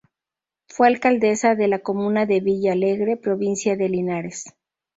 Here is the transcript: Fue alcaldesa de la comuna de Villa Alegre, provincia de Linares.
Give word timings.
Fue 0.67 0.87
alcaldesa 0.87 1.53
de 1.53 1.67
la 1.67 1.77
comuna 1.83 2.25
de 2.25 2.39
Villa 2.39 2.71
Alegre, 2.71 3.17
provincia 3.17 3.75
de 3.75 3.87
Linares. 3.87 4.45